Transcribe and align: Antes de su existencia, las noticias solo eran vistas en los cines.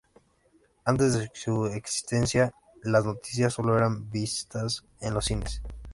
Antes 0.83 1.13
de 1.13 1.29
su 1.35 1.67
existencia, 1.67 2.55
las 2.81 3.05
noticias 3.05 3.53
solo 3.53 3.77
eran 3.77 4.09
vistas 4.09 4.83
en 4.99 5.13
los 5.13 5.25
cines. 5.25 5.61